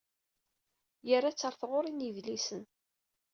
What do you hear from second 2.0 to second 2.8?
yedlisen.